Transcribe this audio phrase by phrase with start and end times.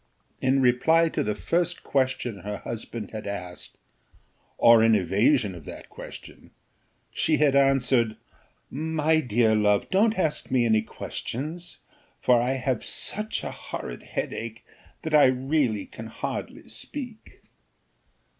[0.41, 3.77] In reply to the first question her husband had asked,
[4.57, 6.49] or in evasion of that question,
[7.11, 8.17] she had answered,
[8.71, 11.81] "My dear love, don't ask me any questions,
[12.19, 14.65] for I have such a horrid headache,
[15.03, 17.43] that I really can hardly speak."